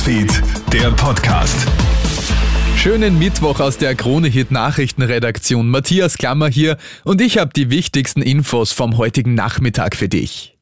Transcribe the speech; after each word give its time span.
Newsfeed, 0.00 0.42
der 0.72 0.90
Podcast. 0.92 1.66
Schönen 2.74 3.18
Mittwoch 3.18 3.60
aus 3.60 3.76
der 3.76 3.94
Krone-Hit 3.94 4.50
Nachrichtenredaktion. 4.50 5.68
Matthias 5.68 6.16
Klammer 6.16 6.48
hier 6.48 6.78
und 7.04 7.20
ich 7.20 7.36
habe 7.36 7.52
die 7.54 7.68
wichtigsten 7.68 8.22
Infos 8.22 8.72
vom 8.72 8.96
heutigen 8.96 9.34
Nachmittag 9.34 9.94
für 9.94 10.08
dich. 10.08 10.56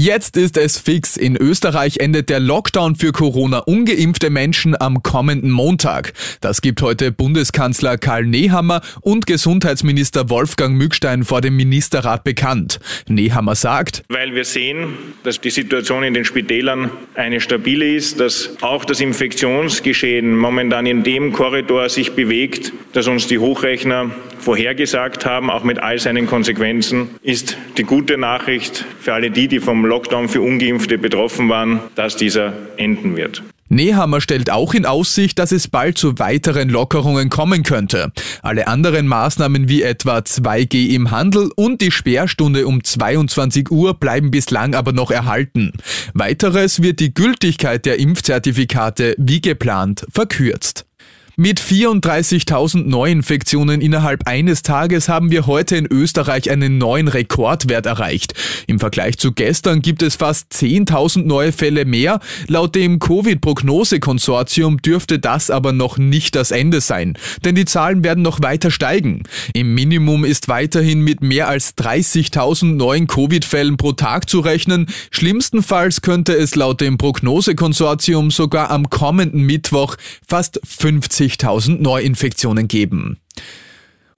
Jetzt 0.00 0.36
ist 0.36 0.56
es 0.56 0.78
fix. 0.78 1.16
In 1.16 1.34
Österreich 1.34 1.96
endet 1.98 2.30
der 2.30 2.38
Lockdown 2.38 2.94
für 2.94 3.10
Corona-ungeimpfte 3.10 4.30
Menschen 4.30 4.80
am 4.80 5.02
kommenden 5.02 5.50
Montag. 5.50 6.12
Das 6.40 6.60
gibt 6.60 6.82
heute 6.82 7.10
Bundeskanzler 7.10 7.98
Karl 7.98 8.24
Nehammer 8.24 8.80
und 9.00 9.26
Gesundheitsminister 9.26 10.30
Wolfgang 10.30 10.76
Mückstein 10.76 11.24
vor 11.24 11.40
dem 11.40 11.56
Ministerrat 11.56 12.22
bekannt. 12.22 12.78
Nehammer 13.08 13.56
sagt, 13.56 14.04
weil 14.08 14.36
wir 14.36 14.44
sehen, 14.44 14.94
dass 15.24 15.40
die 15.40 15.50
Situation 15.50 16.04
in 16.04 16.14
den 16.14 16.24
Spitälern 16.24 16.92
eine 17.16 17.40
stabile 17.40 17.92
ist, 17.92 18.20
dass 18.20 18.50
auch 18.60 18.84
das 18.84 19.00
Infektionsgeschehen 19.00 20.36
momentan 20.36 20.86
in 20.86 21.02
dem 21.02 21.32
Korridor 21.32 21.88
sich 21.88 22.12
bewegt, 22.12 22.72
dass 22.92 23.08
uns 23.08 23.26
die 23.26 23.38
Hochrechner 23.38 24.12
vorhergesagt 24.38 25.26
haben, 25.26 25.50
auch 25.50 25.64
mit 25.64 25.80
all 25.80 25.98
seinen 25.98 26.26
Konsequenzen, 26.26 27.10
ist 27.22 27.58
die 27.76 27.82
gute 27.82 28.16
Nachricht 28.16 28.84
für 29.00 29.12
alle 29.12 29.32
die, 29.32 29.48
die 29.48 29.58
vom 29.58 29.87
Lockdown 29.88 30.28
für 30.28 30.40
ungeimpfte 30.40 30.98
betroffen 30.98 31.48
waren, 31.48 31.80
dass 31.96 32.16
dieser 32.16 32.52
enden 32.76 33.16
wird. 33.16 33.42
Nehammer 33.70 34.20
stellt 34.20 34.50
auch 34.50 34.72
in 34.72 34.86
Aussicht, 34.86 35.38
dass 35.38 35.52
es 35.52 35.68
bald 35.68 35.98
zu 35.98 36.18
weiteren 36.18 36.70
Lockerungen 36.70 37.28
kommen 37.28 37.62
könnte. 37.62 38.12
Alle 38.42 38.66
anderen 38.66 39.06
Maßnahmen 39.06 39.68
wie 39.68 39.82
etwa 39.82 40.18
2G 40.18 40.94
im 40.94 41.10
Handel 41.10 41.50
und 41.54 41.82
die 41.82 41.90
Sperrstunde 41.90 42.66
um 42.66 42.82
22 42.82 43.70
Uhr 43.70 43.94
bleiben 43.94 44.30
bislang 44.30 44.74
aber 44.74 44.92
noch 44.92 45.10
erhalten. 45.10 45.72
Weiteres 46.14 46.82
wird 46.82 47.00
die 47.00 47.12
Gültigkeit 47.12 47.84
der 47.84 47.98
Impfzertifikate 47.98 49.14
wie 49.18 49.42
geplant 49.42 50.06
verkürzt. 50.10 50.87
Mit 51.40 51.60
34.000 51.60 52.88
Neuinfektionen 52.88 53.80
innerhalb 53.80 54.26
eines 54.26 54.62
Tages 54.62 55.08
haben 55.08 55.30
wir 55.30 55.46
heute 55.46 55.76
in 55.76 55.86
Österreich 55.86 56.50
einen 56.50 56.78
neuen 56.78 57.06
Rekordwert 57.06 57.86
erreicht. 57.86 58.34
Im 58.66 58.80
Vergleich 58.80 59.18
zu 59.18 59.30
gestern 59.30 59.80
gibt 59.80 60.02
es 60.02 60.16
fast 60.16 60.52
10.000 60.52 61.26
neue 61.26 61.52
Fälle 61.52 61.84
mehr. 61.84 62.18
Laut 62.48 62.74
dem 62.74 62.98
Covid-Prognose-Konsortium 62.98 64.82
dürfte 64.82 65.20
das 65.20 65.48
aber 65.48 65.72
noch 65.72 65.96
nicht 65.96 66.34
das 66.34 66.50
Ende 66.50 66.80
sein, 66.80 67.16
denn 67.44 67.54
die 67.54 67.66
Zahlen 67.66 68.02
werden 68.02 68.24
noch 68.24 68.42
weiter 68.42 68.72
steigen. 68.72 69.22
Im 69.54 69.74
Minimum 69.74 70.24
ist 70.24 70.48
weiterhin 70.48 71.02
mit 71.02 71.22
mehr 71.22 71.46
als 71.46 71.76
30.000 71.76 72.74
neuen 72.74 73.06
Covid-Fällen 73.06 73.76
pro 73.76 73.92
Tag 73.92 74.28
zu 74.28 74.40
rechnen. 74.40 74.86
Schlimmstenfalls 75.12 76.02
könnte 76.02 76.32
es 76.32 76.56
laut 76.56 76.80
dem 76.80 76.98
Prognose-Konsortium 76.98 78.32
sogar 78.32 78.72
am 78.72 78.90
kommenden 78.90 79.42
Mittwoch 79.42 79.94
fast 80.26 80.60
50 80.66 81.27
50.000 81.28 81.80
Neuinfektionen 81.80 82.68
geben. 82.68 83.18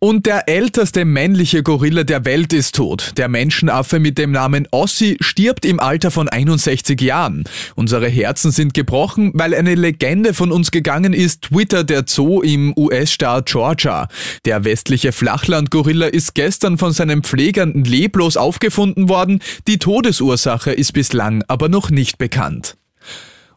Und 0.00 0.26
der 0.26 0.48
älteste 0.48 1.04
männliche 1.04 1.64
Gorilla 1.64 2.04
der 2.04 2.24
Welt 2.24 2.52
ist 2.52 2.76
tot. 2.76 3.14
Der 3.16 3.26
Menschenaffe 3.26 3.98
mit 3.98 4.16
dem 4.16 4.30
Namen 4.30 4.68
Ossi 4.70 5.16
stirbt 5.18 5.64
im 5.64 5.80
Alter 5.80 6.12
von 6.12 6.28
61 6.28 7.00
Jahren. 7.00 7.42
Unsere 7.74 8.08
Herzen 8.08 8.52
sind 8.52 8.74
gebrochen, 8.74 9.32
weil 9.34 9.56
eine 9.56 9.74
Legende 9.74 10.34
von 10.34 10.52
uns 10.52 10.70
gegangen 10.70 11.14
ist, 11.14 11.42
Twitter 11.42 11.82
der 11.82 12.04
Zoo 12.06 12.42
im 12.42 12.72
US-Staat 12.76 13.46
Georgia. 13.46 14.06
Der 14.44 14.62
westliche 14.62 15.10
Flachlandgorilla 15.10 16.06
ist 16.06 16.36
gestern 16.36 16.78
von 16.78 16.92
seinen 16.92 17.24
Pflegern 17.24 17.82
leblos 17.82 18.36
aufgefunden 18.36 19.08
worden. 19.08 19.40
Die 19.66 19.78
Todesursache 19.78 20.70
ist 20.70 20.92
bislang 20.92 21.42
aber 21.48 21.68
noch 21.68 21.90
nicht 21.90 22.18
bekannt. 22.18 22.76